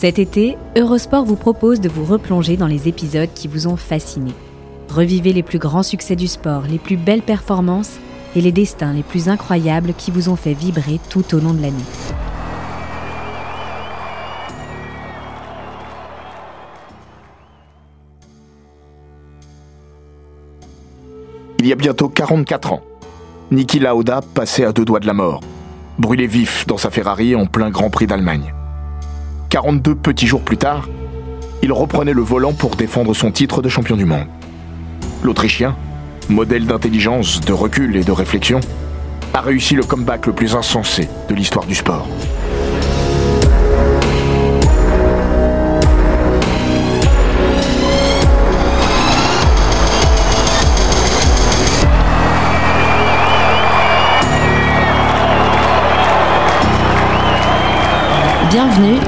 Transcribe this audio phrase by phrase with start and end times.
[0.00, 4.30] Cet été, Eurosport vous propose de vous replonger dans les épisodes qui vous ont fasciné.
[4.88, 7.98] Revivez les plus grands succès du sport, les plus belles performances
[8.36, 11.62] et les destins les plus incroyables qui vous ont fait vibrer tout au long de
[11.62, 11.74] l'année.
[21.58, 22.82] Il y a bientôt 44 ans,
[23.50, 25.40] Niki Lauda passait à deux doigts de la mort,
[25.98, 28.54] brûlé vif dans sa Ferrari en plein Grand Prix d'Allemagne.
[29.50, 30.88] 42 petits jours plus tard,
[31.62, 34.26] il reprenait le volant pour défendre son titre de champion du monde.
[35.22, 35.74] L'Autrichien,
[36.28, 38.60] modèle d'intelligence, de recul et de réflexion,
[39.32, 42.06] a réussi le comeback le plus insensé de l'histoire du sport.
[58.50, 59.07] Bienvenue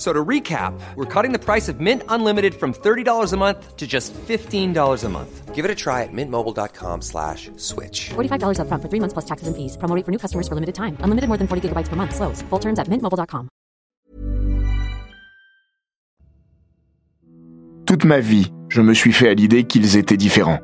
[0.00, 3.86] So to recap, we're cutting the price of Mint Unlimited from $30 a month to
[3.86, 5.54] just $15 a month.
[5.54, 8.08] Give it a try at mintmobile.com slash switch.
[8.16, 9.76] $45 upfront for three months plus taxes and fees.
[9.76, 10.96] Promo rate for new customers for limited time.
[11.04, 12.14] Unlimited more than 40 gigabytes per month.
[12.16, 12.40] Slows.
[12.48, 13.48] Full terms at mintmobile.com.
[17.84, 20.60] Toute ma vie, je me suis fait à l'idée qu'ils étaient différents.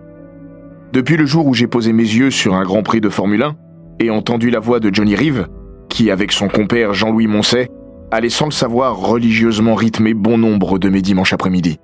[0.95, 3.57] Depuis le jour où j'ai posé mes yeux sur un Grand Prix de Formule 1
[4.01, 5.49] et entendu la voix de Johnny Reeve,
[5.91, 7.69] qui, avec son compère Jean-Louis Moncey,
[8.11, 11.79] allait sans le savoir religieusement rythmer bon nombre de mes dimanches après-midi.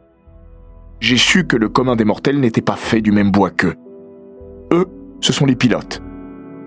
[1.00, 3.74] J'ai su que le commun des mortels n'était pas fait du même bois qu'eux.
[4.72, 4.86] Eux,
[5.20, 6.00] ce sont les pilotes.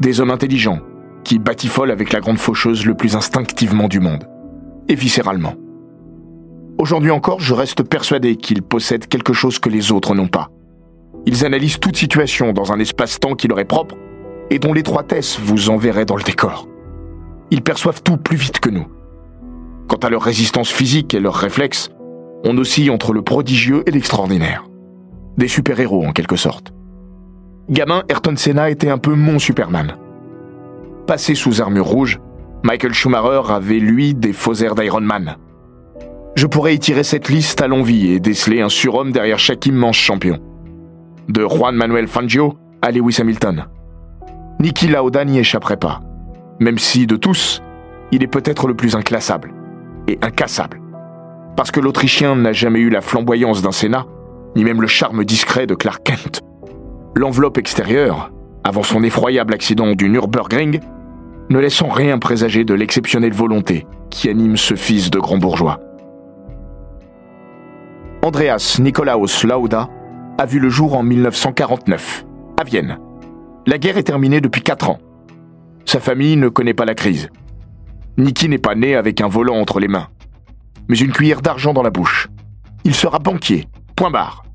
[0.02, 0.82] Des hommes intelligents,
[1.24, 4.28] qui batifolent avec la grande faucheuse le plus instinctivement du monde.
[4.90, 5.56] Et viscéralement.
[6.78, 10.50] Aujourd'hui encore, je reste persuadé qu'ils possèdent quelque chose que les autres n'ont pas.
[11.26, 13.96] Ils analysent toute situation dans un espace-temps qui leur est propre
[14.50, 16.68] et dont l'étroitesse vous enverrait dans le décor.
[17.52, 18.86] Ils perçoivent tout plus vite que nous.
[19.96, 21.90] Quant à leur résistance physique et leurs réflexes,
[22.44, 24.66] on oscille entre le prodigieux et l'extraordinaire.
[25.38, 26.74] Des super-héros en quelque sorte.
[27.70, 29.96] Gamin, Ayrton Senna était un peu mon Superman.
[31.08, 32.20] Passé sous armure rouge,
[32.62, 35.38] Michael Schumacher avait lui des faux airs d'Iron Man.
[36.36, 40.40] Je pourrais étirer cette liste à l'envie et déceler un surhomme derrière chaque immense champion.
[41.30, 43.68] De Juan Manuel Fangio à Lewis Hamilton.
[44.60, 46.02] Niki Lauda n'y échapperait pas.
[46.60, 47.64] Même si, de tous,
[48.12, 49.54] il est peut-être le plus inclassable
[50.08, 50.82] et incassable.
[51.56, 54.06] Parce que l'Autrichien n'a jamais eu la flamboyance d'un Sénat,
[54.56, 56.42] ni même le charme discret de Clark Kent.
[57.16, 58.32] L'enveloppe extérieure,
[58.64, 60.80] avant son effroyable accident du Nürburgring,
[61.50, 65.80] ne laissant rien présager de l'exceptionnelle volonté qui anime ce fils de grand bourgeois.
[68.24, 69.90] Andreas Nikolaus Lauda
[70.38, 72.26] a vu le jour en 1949,
[72.60, 72.98] à Vienne.
[73.68, 75.00] La guerre est terminée depuis 4 ans.
[75.86, 77.30] Sa famille ne connaît pas la crise.
[78.18, 80.08] Niki n'est pas né avec un volant entre les mains,
[80.88, 82.30] mais une cuillère d'argent dans la bouche.
[82.86, 84.46] Il sera banquier, point barre.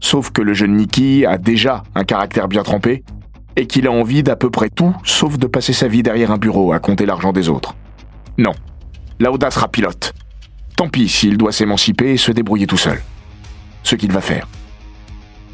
[0.00, 3.02] Sauf que le jeune Niki a déjà un caractère bien trempé
[3.56, 6.36] et qu'il a envie d'à peu près tout sauf de passer sa vie derrière un
[6.36, 7.74] bureau à compter l'argent des autres.
[8.36, 8.52] Non,
[9.18, 10.12] l'audace sera pilote.
[10.76, 13.00] Tant pis s'il doit s'émanciper et se débrouiller tout seul.
[13.82, 14.46] Ce qu'il va faire.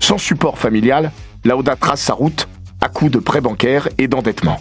[0.00, 1.12] Sans support familial,
[1.44, 2.48] Lauda trace sa route
[2.80, 4.58] à coups de prêts bancaires et d'endettement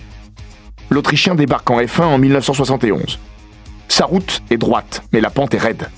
[0.89, 3.19] l'Autrichien débarque en F1 en 1971.
[3.87, 5.89] Sa route est droite, mais la pente est raide.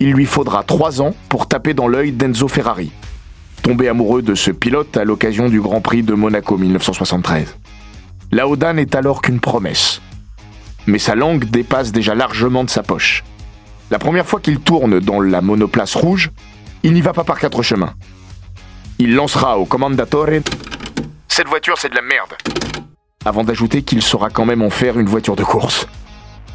[0.00, 2.92] Il lui faudra trois ans pour taper dans l'œil d'Enzo Ferrari,
[3.62, 7.56] tombé amoureux de ce pilote à l'occasion du Grand Prix de Monaco 1973.
[8.32, 10.00] Lauda n'est alors qu'une promesse.
[10.86, 13.24] Mais sa langue dépasse déjà largement de sa poche.
[13.90, 16.30] La première fois qu'il tourne dans la monoplace rouge,
[16.82, 17.94] il n'y va pas par quatre chemins.
[18.98, 20.28] Il lancera au commandatore
[21.28, 22.85] Cette voiture, c'est de la merde
[23.26, 25.88] avant d'ajouter qu'il saura quand même en faire une voiture de course.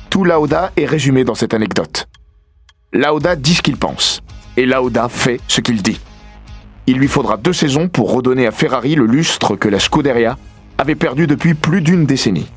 [0.10, 2.08] Tout Lauda est résumé dans cette anecdote.
[2.94, 4.22] Lauda dit ce qu'il pense,
[4.56, 6.00] et Lauda fait ce qu'il dit.
[6.88, 10.38] Il lui faudra deux saisons pour redonner à Ferrari le lustre que la Scuderia
[10.78, 12.50] avait perdu depuis plus d'une décennie.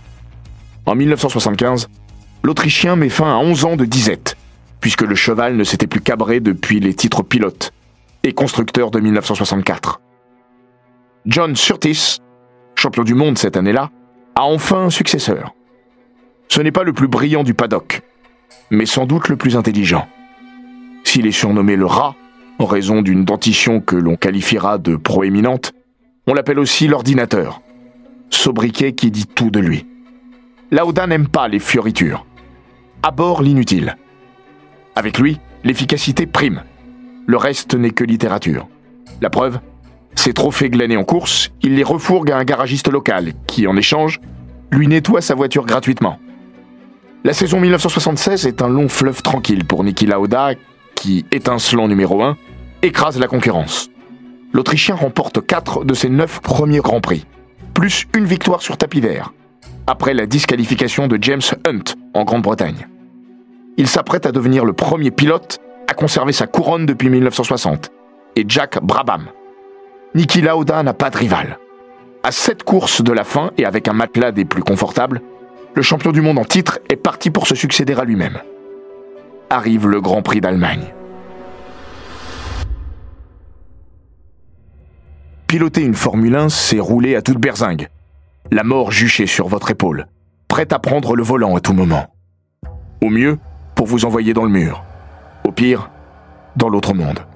[0.86, 1.88] En 1975,
[2.44, 4.36] l'Autrichien met fin à 11 ans de disette,
[4.80, 7.72] puisque le cheval ne s'était plus cabré depuis les titres pilote
[8.22, 10.00] et constructeur de 1964.
[11.26, 12.18] John Surtees,
[12.76, 13.90] champion du monde cette année-là,
[14.34, 15.54] a enfin un successeur.
[16.48, 18.02] Ce n'est pas le plus brillant du paddock,
[18.70, 20.06] mais sans doute le plus intelligent.
[21.04, 22.14] S'il est surnommé le rat,
[22.58, 25.72] en raison d'une dentition que l'on qualifiera de proéminente,
[26.26, 27.60] on l'appelle aussi l'ordinateur.
[28.30, 29.86] Sobriquet qui dit tout de lui.
[30.70, 32.26] Lauda n'aime pas les fioritures.
[33.02, 33.96] Aborde l'inutile.
[34.96, 36.62] Avec lui, l'efficacité prime.
[37.26, 38.68] Le reste n'est que littérature.
[39.20, 39.60] La preuve
[40.14, 44.20] Ses trophées glanés en course, il les refourgue à un garagiste local qui, en échange,
[44.70, 46.18] lui nettoie sa voiture gratuitement.
[47.24, 50.50] La saison 1976 est un long fleuve tranquille pour Niki Lauda
[50.94, 52.36] qui, étincelant numéro 1,
[52.82, 53.90] écrase la concurrence.
[54.52, 57.26] L'Autrichien remporte 4 de ses 9 premiers Grands Prix,
[57.72, 59.32] plus une victoire sur tapis vert,
[59.86, 62.86] après la disqualification de James Hunt en Grande-Bretagne.
[63.76, 65.58] Il s'apprête à devenir le premier pilote
[65.88, 67.90] à conserver sa couronne depuis 1960,
[68.36, 69.26] et Jack Brabham.
[70.14, 71.58] Niki Lauda n'a pas de rival.
[72.22, 75.20] À 7 courses de la fin et avec un matelas des plus confortables,
[75.74, 78.38] le champion du monde en titre est parti pour se succéder à lui-même.
[79.50, 80.94] Arrive le Grand Prix d'Allemagne.
[85.48, 87.88] Piloter une Formule 1, c'est rouler à toute berzingue.
[88.52, 90.06] La mort juchée sur votre épaule,
[90.46, 92.06] prête à prendre le volant à tout moment.
[93.02, 93.38] Au mieux,
[93.74, 94.84] pour vous envoyer dans le mur.
[95.44, 95.90] Au pire,
[96.54, 97.26] dans l'autre monde.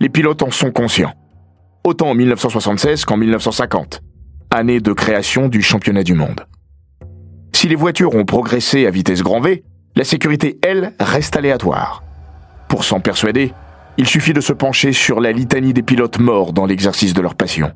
[0.00, 1.12] Les pilotes en sont conscients.
[1.82, 4.02] Autant en 1976 qu'en 1950,
[4.50, 6.46] année de création du championnat du monde.
[7.54, 9.64] Si les voitures ont progressé à vitesse grand V,
[9.96, 12.04] la sécurité, elle, reste aléatoire.
[12.68, 13.52] Pour s'en persuader,
[13.96, 17.34] il suffit de se pencher sur la litanie des pilotes morts dans l'exercice de leur
[17.34, 17.72] passion.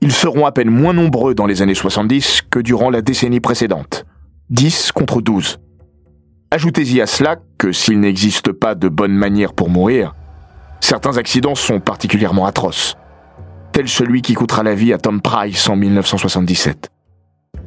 [0.00, 4.06] Ils seront à peine moins nombreux dans les années 70 que durant la décennie précédente.
[4.50, 5.58] 10 contre 12.
[6.52, 10.14] Ajoutez-y à cela que s'il n'existe pas de bonne manière pour mourir,
[10.80, 12.96] certains accidents sont particulièrement atroces,
[13.72, 16.90] tel celui qui coûtera la vie à Tom Price en 1977.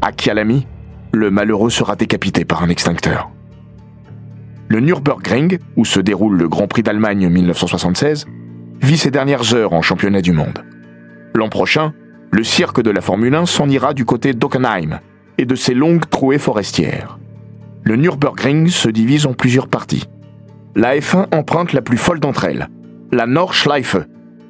[0.02, 0.68] À Kialami,
[1.14, 3.30] le malheureux sera décapité par un extincteur.
[4.68, 8.26] Le Nürburgring, où se déroule le Grand Prix d'Allemagne 1976,
[8.82, 10.64] vit ses dernières heures en championnat du monde.
[11.36, 11.94] L'an prochain,
[12.32, 15.00] le cirque de la Formule 1 s'en ira du côté d'Ockenheim
[15.38, 17.20] et de ses longues trouées forestières.
[17.84, 20.08] Le Nürburgring se divise en plusieurs parties.
[20.76, 22.70] La F1 emprunte la plus folle d'entre elles,
[23.14, 23.98] la Nordschleife,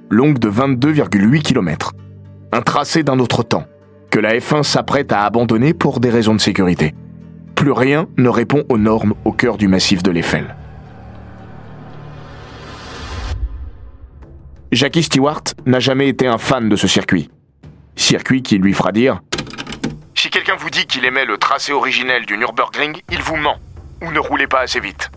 [0.10, 1.94] longue de 22,8 km.
[2.52, 3.66] Un tracé d'un autre temps,
[4.10, 6.94] que la F1 s'apprête à abandonner pour des raisons de sécurité
[7.64, 10.54] plus rien ne répond aux normes au cœur du massif de l'Eiffel.
[14.74, 17.30] Jackie Stewart n'a jamais été un fan de ce circuit.
[17.96, 19.22] Circuit qui lui fera dire
[20.14, 23.56] Si quelqu'un vous dit qu'il aimait le tracé originel du Nürburgring, il vous ment,
[24.02, 25.10] ou ne roulez pas assez vite.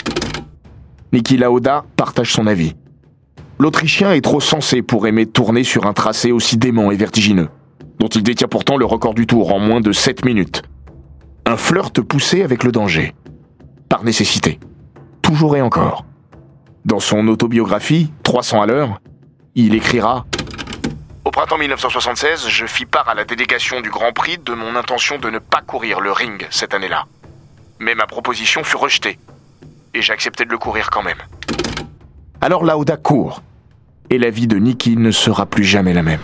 [1.12, 2.76] Niki Lauda partage son avis.
[3.58, 7.48] L'Autrichien est trop sensé pour aimer tourner sur un tracé aussi dément et vertigineux,
[7.98, 10.62] dont il détient pourtant le record du tour en moins de 7 minutes
[11.46, 13.14] un flirt poussé avec le danger.
[13.88, 14.58] Par nécessité.
[15.22, 16.04] Toujours et encore.
[16.84, 19.00] Dans son autobiographie, 300 à l'heure,
[19.54, 20.26] il écrira
[21.24, 25.18] Au printemps 1976, je fis part à la délégation du Grand Prix de mon intention
[25.18, 27.06] de ne pas courir le ring cette année-là.
[27.78, 29.20] Mais ma proposition fut rejetée.
[29.94, 31.22] Et j'acceptais de le courir quand même.
[32.40, 33.42] Alors Lauda court.
[34.10, 36.20] Et la vie de Nicky ne sera plus jamais la même.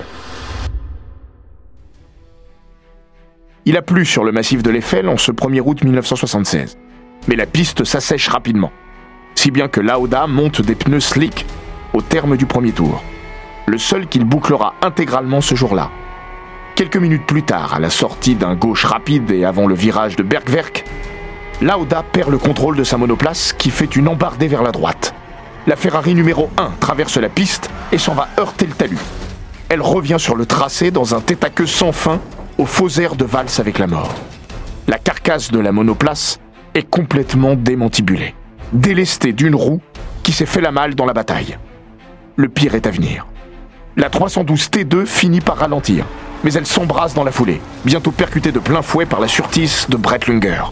[3.64, 6.78] Il a plu sur le massif de l'Eiffel en ce 1er août 1976.
[7.28, 8.72] Mais la piste s'assèche rapidement.
[9.34, 11.46] Si bien que Lauda monte des pneus slick
[11.94, 13.02] au terme du premier tour.
[13.66, 15.90] Le seul qu'il bouclera intégralement ce jour-là.
[16.74, 20.22] Quelques minutes plus tard, à la sortie d'un gauche rapide et avant le virage de
[20.22, 20.84] Bergwerk,
[21.60, 25.14] Lauda perd le contrôle de sa monoplace qui fait une embardée vers la droite.
[25.64, 28.98] La Ferrari numéro 1 traverse la piste et s'en va heurter le talus.
[29.68, 32.20] Elle revient sur le tracé dans un tête à queue sans fin
[32.58, 34.12] au faux air de valse avec la mort.
[34.88, 36.40] La carcasse de la monoplace
[36.74, 38.34] est complètement démantibulée,
[38.72, 39.80] délestée d'une roue
[40.24, 41.56] qui s'est fait la malle dans la bataille.
[42.34, 43.26] Le pire est à venir.
[43.96, 46.06] La 312 T2 finit par ralentir,
[46.42, 49.96] mais elle s'embrase dans la foulée, bientôt percutée de plein fouet par la surtisse de
[49.96, 50.62] Brett Lunger.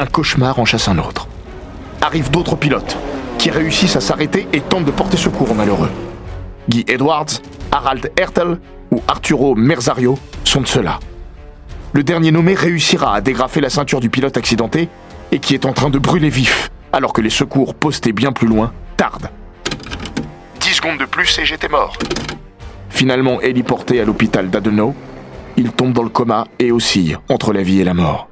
[0.00, 1.28] Un cauchemar en chasse un autre.
[2.00, 2.96] Arrivent d'autres pilotes,
[3.38, 5.90] qui réussissent à s'arrêter et tentent de porter secours aux malheureux.
[6.68, 7.40] Guy Edwards,
[7.72, 8.58] Harald Hertel
[8.90, 10.98] ou Arturo Merzario sont de ceux-là.
[11.92, 14.88] Le dernier nommé réussira à dégrafer la ceinture du pilote accidenté
[15.32, 18.46] et qui est en train de brûler vif, alors que les secours postés bien plus
[18.46, 19.30] loin tardent.
[20.60, 21.96] Dix secondes de plus et j'étais mort.
[22.90, 24.94] Finalement héliporté à l'hôpital d'Adenau,
[25.56, 28.28] il tombe dans le coma et oscille entre la vie et la mort.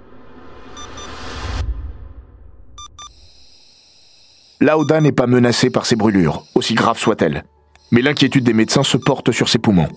[4.60, 7.44] Lauda n'est pas menacé par ses brûlures, aussi graves soient-elles,
[7.90, 9.88] mais l'inquiétude des médecins se porte sur ses poumons.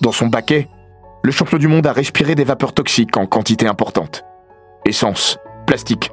[0.00, 0.66] Dans son baquet,
[1.22, 4.24] le champion du monde a respiré des vapeurs toxiques en quantité importante.
[4.86, 6.10] Essence, plastique,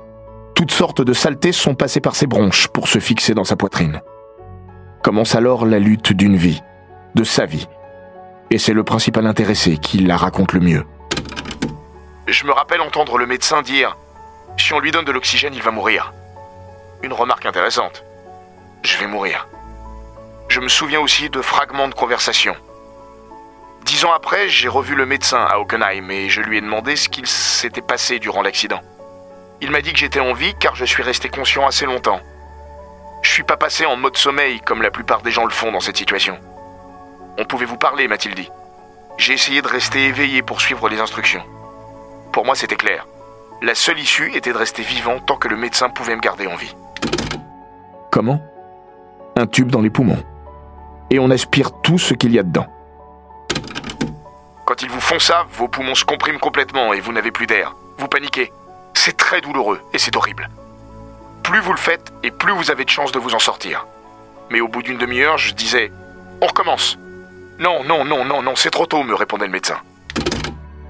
[0.55, 4.01] toutes sortes de saletés sont passées par ses bronches pour se fixer dans sa poitrine.
[5.01, 6.61] Commence alors la lutte d'une vie,
[7.15, 7.69] de sa vie.
[8.51, 10.83] Et c'est le principal intéressé qui la raconte le mieux.
[12.27, 13.95] Je me rappelle entendre le médecin dire
[14.57, 16.11] Si on lui donne de l'oxygène, il va mourir.
[17.03, 18.03] Une remarque intéressante.
[18.81, 19.47] Je vais mourir.
[20.47, 22.55] Je me souviens aussi de fragments de conversation.
[23.83, 27.07] Dix ans après, j'ai revu le médecin à Hockenheim et je lui ai demandé ce
[27.07, 28.81] qu'il s'était passé durant l'accident.
[29.61, 32.19] Il m'a dit que j'étais en vie car je suis resté conscient assez longtemps.
[33.21, 35.79] Je suis pas passé en mode sommeil comme la plupart des gens le font dans
[35.79, 36.37] cette situation.
[37.37, 38.49] On pouvait vous parler, m'a-t-il dit.
[39.17, 41.43] J'ai essayé de rester éveillé pour suivre les instructions.
[42.31, 43.05] Pour moi, c'était clair.
[43.61, 46.55] La seule issue était de rester vivant tant que le médecin pouvait me garder en
[46.55, 46.75] vie.
[48.11, 48.41] Comment?
[49.35, 50.23] Un tube dans les poumons.
[51.09, 52.67] Et on aspire tout ce qu'il y a dedans.
[54.65, 57.75] Quand ils vous font ça, vos poumons se compriment complètement et vous n'avez plus d'air.
[57.97, 58.51] Vous paniquez.
[58.93, 60.49] C'est très douloureux et c'est horrible.
[61.43, 63.85] Plus vous le faites et plus vous avez de chances de vous en sortir.
[64.51, 65.91] Mais au bout d'une demi-heure, je disais
[66.41, 66.97] On recommence.
[67.59, 69.77] Non, non, non, non, non, c'est trop tôt, me répondait le médecin.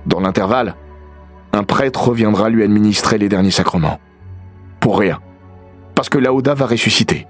[0.06, 0.76] Dans l'intervalle,
[1.54, 4.00] un prêtre reviendra lui administrer les derniers sacrements.
[4.80, 5.20] Pour rien.
[5.98, 7.26] Parce que Laoda va ressusciter.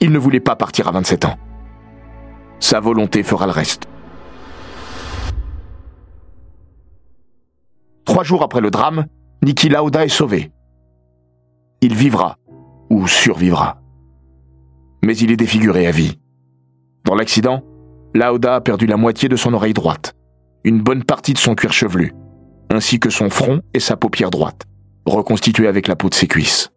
[0.00, 1.38] Il ne voulait pas partir à 27 ans.
[2.60, 3.88] Sa volonté fera le reste.
[8.04, 9.06] Trois jours après le drame,
[9.42, 10.52] Niki Lauda est sauvé.
[11.80, 12.36] Il vivra,
[12.90, 13.80] ou survivra.
[15.02, 16.18] Mais il est défiguré à vie.
[17.06, 17.64] Dans l'accident,
[18.14, 20.14] Lauda a perdu la moitié de son oreille droite,
[20.62, 22.12] une bonne partie de son cuir chevelu,
[22.68, 24.66] ainsi que son front et sa paupière droite,
[25.06, 26.70] reconstituée avec la peau de ses cuisses.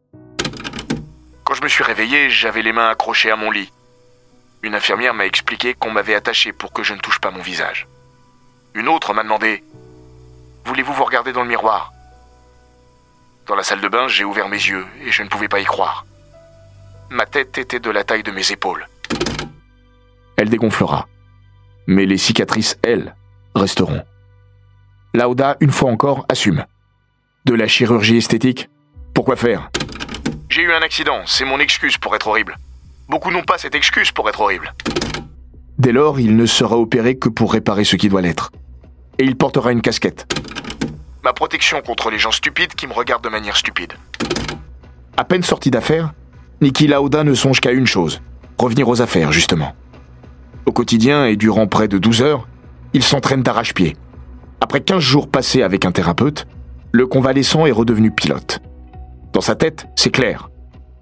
[1.52, 3.74] Quand je me suis réveillé, j'avais les mains accrochées à mon lit.
[4.64, 7.90] Une infirmière m'a expliqué qu'on m'avait attaché pour que je ne touche pas mon visage.
[8.74, 9.62] Une autre m'a demandé
[10.64, 11.92] Voulez-vous vous regarder dans le miroir?
[13.48, 15.66] Dans la salle de bain, j'ai ouvert mes yeux et je ne pouvais pas y
[15.66, 16.06] croire.
[17.10, 18.88] Ma tête était de la taille de mes épaules.
[20.38, 21.10] Elle dégonflera.
[21.86, 23.14] Mais les cicatrices, elles,
[23.56, 24.06] resteront.
[25.14, 26.66] Lauda, une fois encore, assume.
[27.44, 28.70] De la chirurgie esthétique
[29.14, 29.70] Pourquoi faire?
[30.52, 32.58] J'ai eu un accident, c'est mon excuse pour être horrible.
[33.08, 34.74] Beaucoup n'ont pas cette excuse pour être horrible.
[35.78, 38.52] Dès lors, il ne sera opéré que pour réparer ce qui doit l'être.
[39.18, 40.28] Et il portera une casquette.
[41.24, 43.94] Ma protection contre les gens stupides qui me regardent de manière stupide.
[45.16, 46.12] À peine sorti d'affaires,
[46.60, 48.22] Niki Lauda ne songe qu'à une chose,
[48.58, 49.74] revenir aux affaires, justement.
[50.66, 52.46] Au quotidien et durant près de 12 heures,
[52.92, 53.96] il s'entraîne d'arrache-pied.
[54.60, 56.46] Après 15 jours passés avec un thérapeute,
[56.92, 58.60] le convalescent est redevenu pilote.
[59.34, 60.50] Dans sa tête, c'est clair.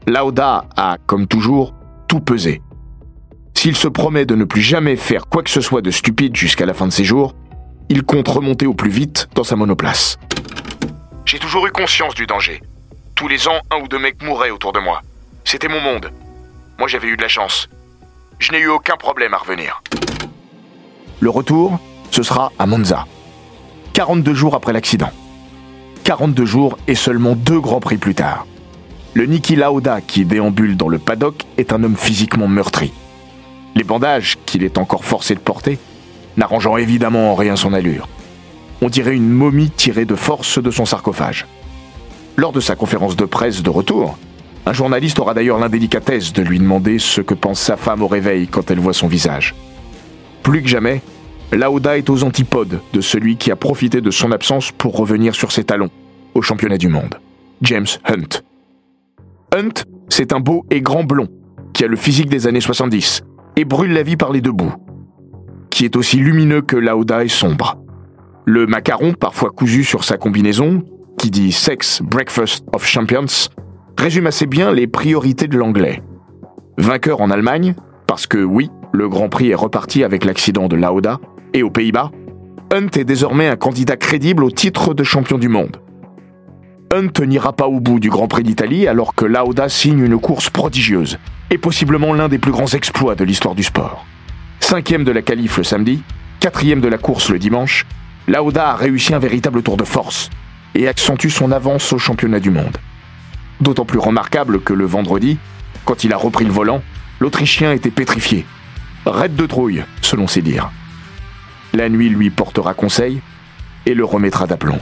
[0.08, 1.74] Lauda a, comme toujours,
[2.08, 2.62] tout pesé.
[3.56, 6.66] S'il se promet de ne plus jamais faire quoi que ce soit de stupide jusqu'à
[6.66, 7.36] la fin de ses jours,
[7.90, 10.18] il compte remonter au plus vite dans sa monoplace.
[11.26, 12.62] J'ai toujours eu conscience du danger.
[13.16, 15.02] Tous les ans, un ou deux mecs mouraient autour de moi.
[15.44, 16.12] C'était mon monde.
[16.78, 17.68] Moi, j'avais eu de la chance.
[18.38, 19.82] Je n'ai eu aucun problème à revenir.
[21.20, 21.78] Le retour,
[22.12, 23.06] ce sera à Monza.
[23.94, 25.12] 42 jours après l'accident.
[26.10, 28.48] 42 jours et seulement deux grands prix plus tard.
[29.14, 32.92] Le Niki Lauda qui déambule dans le paddock est un homme physiquement meurtri.
[33.76, 35.78] Les bandages qu'il est encore forcé de porter
[36.36, 38.10] n'arrangeant évidemment en rien son allure.
[38.82, 41.46] On dirait une momie tirée de force de son sarcophage.
[42.38, 44.18] Lors de sa conférence de presse de retour,
[44.66, 48.48] un journaliste aura d'ailleurs l'indélicatesse de lui demander ce que pense sa femme au réveil
[48.48, 49.54] quand elle voit son visage.
[50.42, 51.04] Plus que jamais,
[51.52, 55.52] Lauda est aux antipodes de celui qui a profité de son absence pour revenir sur
[55.52, 55.90] ses talons
[56.36, 57.16] au championnat du monde.
[57.62, 58.42] James Hunt.
[59.56, 61.28] Hunt, c'est un beau et grand blond
[61.74, 63.24] qui a le physique des années 70
[63.56, 64.74] et brûle la vie par les deux bouts
[65.70, 67.78] qui est aussi lumineux que Lauda et sombre.
[68.46, 70.84] Le macaron, parfois cousu sur sa combinaison,
[71.18, 73.50] qui dit Sex Breakfast of Champions,
[73.98, 76.02] résume assez bien les priorités de l'anglais.
[76.78, 77.76] Vainqueur en Allemagne,
[78.08, 81.20] parce que oui, le Grand Prix est reparti avec l'accident de Lauda,
[81.54, 82.12] et aux Pays-Bas,
[82.72, 85.78] Hunt est désormais un candidat crédible au titre de champion du monde.
[86.94, 90.50] Hunt n'ira pas au bout du Grand Prix d'Italie alors que Lauda signe une course
[90.50, 94.06] prodigieuse, et possiblement l'un des plus grands exploits de l'histoire du sport
[94.70, 96.04] cinquième de la qualif le samedi,
[96.40, 97.88] quatrième de la course le dimanche,
[98.28, 100.30] Lauda a réussi un véritable tour de force
[100.76, 102.78] et accentue son avance au championnat du monde.
[103.62, 105.40] D'autant plus remarquable que le vendredi,
[105.86, 106.84] quand il a repris le volant,
[107.20, 108.46] l'Autrichien était pétrifié.
[109.08, 110.72] Raide de trouille, selon ses dires.
[111.74, 113.22] La nuit lui portera conseil
[113.86, 114.80] et le remettra d'aplomb.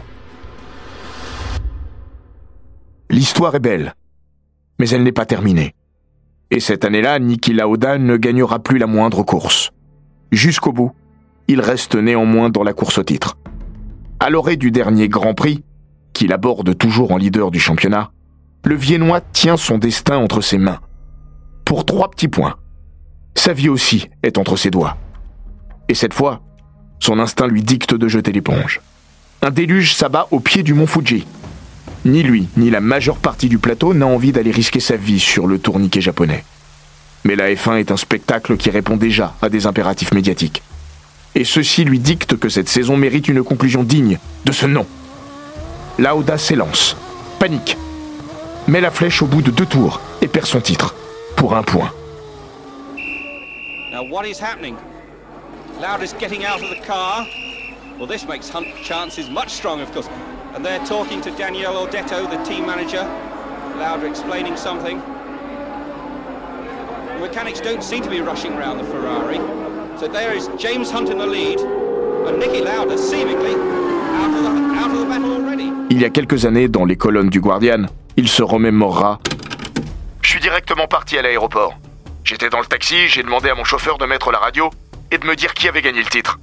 [3.09, 3.93] L'histoire est belle,
[4.79, 5.73] mais elle n'est pas terminée.
[6.51, 9.71] Et cette année-là, Niki Lauda ne gagnera plus la moindre course
[10.31, 10.91] jusqu'au bout,
[11.47, 13.37] il reste néanmoins dans la course au titre.
[14.19, 15.63] À l'orée du dernier Grand Prix,
[16.13, 18.11] qu'il aborde toujours en leader du championnat,
[18.65, 20.79] le Viennois tient son destin entre ses mains.
[21.63, 22.55] Pour trois petits points.
[23.35, 24.97] Sa vie aussi est entre ses doigts.
[25.89, 26.41] Et cette fois,
[26.99, 28.81] son instinct lui dicte de jeter l'éponge.
[29.41, 31.25] Un déluge s'abat au pied du mont Fuji.
[32.05, 35.47] Ni lui, ni la majeure partie du plateau n'a envie d'aller risquer sa vie sur
[35.47, 36.43] le tourniquet japonais.
[37.23, 40.63] Mais la F1 est un spectacle qui répond déjà à des impératifs médiatiques.
[41.35, 44.85] Et ceci lui dicte que cette saison mérite une conclusion digne de ce nom.
[45.99, 46.95] Lauda s'élance,
[47.39, 47.77] panique,
[48.67, 50.95] met la flèche au bout de deux tours et perd son titre,
[51.35, 51.91] pour un point.
[53.91, 54.75] Now what is happening?
[55.79, 57.27] Lauda's getting out of the car.
[57.97, 60.07] Well, this makes Hunt's chances much stronger, of course.
[60.55, 63.03] And they're talking to Daniel Ordetto, the team manager.
[63.77, 64.99] Lauda explaining something.
[67.13, 69.37] The mechanics don't seem to be rushing around the Ferrari.
[69.99, 74.49] So there is James Hunt in the lead, and Nicky Lauda seemingly out of the,
[74.79, 75.71] out of the battle already.
[75.91, 79.19] Il y a quelques années, dans les colonnes du Guardian, il se remémorera
[80.23, 81.77] Je suis directement parti à l'aéroport.
[82.23, 84.71] J'étais dans le taxi, j'ai demandé à mon chauffeur de mettre la radio
[85.11, 86.39] et de me dire qui avait gagné le titre.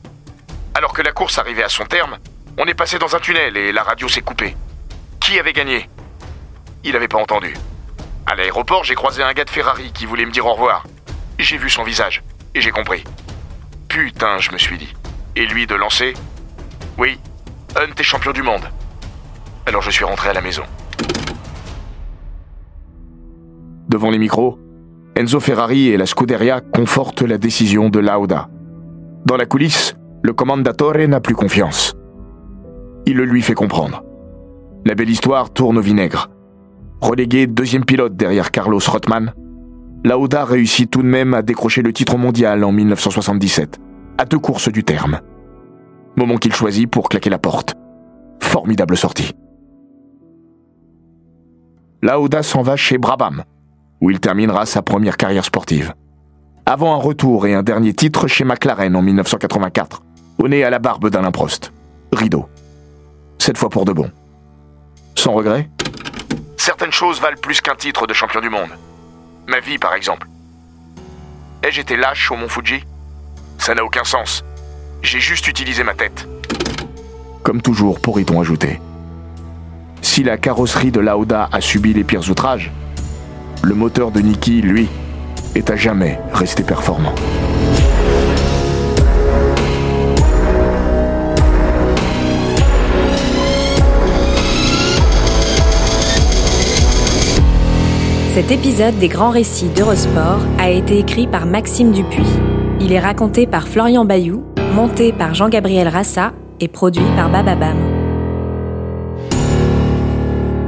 [0.75, 2.19] Alors que la course arrivait à son terme,
[2.59, 4.57] on est passé dans un tunnel et la radio s'est coupée.
[5.21, 5.89] Qui avait gagné?
[6.85, 7.55] Il n'avait pas entendu.
[8.27, 10.87] À l'aéroport, j'ai croisé un gars de Ferrari qui voulait me dire au revoir.
[11.39, 12.23] J'ai vu son visage
[12.55, 13.05] et j'ai compris.
[13.89, 14.95] Putain, je me suis dit.
[15.37, 16.15] Et lui de lancer
[16.99, 17.19] Oui,
[17.77, 18.69] Hunt est champion du monde.
[19.67, 20.65] Alors je suis rentré à la maison.
[23.89, 24.59] Devant les micros,
[25.17, 28.49] Enzo Ferrari et la Scuderia confortent la décision de Lauda.
[29.27, 31.95] Dans la coulisse, le commandatore n'a plus confiance.
[33.07, 34.03] Il le lui fait comprendre.
[34.85, 36.29] La belle histoire tourne au vinaigre.
[37.01, 39.33] Relégué deuxième pilote derrière Carlos Rothman,
[40.05, 43.81] Lauda réussit tout de même à décrocher le titre mondial en 1977,
[44.19, 45.21] à deux courses du terme.
[46.17, 47.75] Moment qu'il choisit pour claquer la porte.
[48.43, 49.33] Formidable sortie.
[52.03, 53.45] Lauda s'en va chez Brabham,
[54.03, 55.95] où il terminera sa première carrière sportive.
[56.67, 60.03] Avant un retour et un dernier titre chez McLaren en 1984,
[60.39, 61.75] au nez à la barbe d'Alain Prost.
[62.11, 62.49] Rideau.
[63.39, 64.11] Cette fois pour de bon.
[65.15, 65.69] Sans regret
[66.57, 68.71] Certaines choses valent plus qu'un titre de champion du monde.
[69.47, 70.27] Ma vie, par exemple.
[71.63, 72.83] Ai-je été lâche au Mont Fuji?
[73.59, 74.43] Ça n'a aucun sens.
[75.03, 76.27] J'ai juste utilisé ma tête.
[77.43, 78.81] Comme toujours, pourrait-on ajouter.
[80.01, 82.73] Si la carrosserie de Lauda a subi les pires outrages,
[83.63, 84.89] le moteur de Niki, lui,
[85.55, 87.15] est à jamais resté performant.
[98.35, 102.27] Cet épisode des grands récits d'Eurosport a été écrit par Maxime Dupuis.
[102.81, 104.43] Il est raconté par Florian Bayou,
[104.75, 107.94] monté par Jean-Gabriel Rassa et produit par Bababam.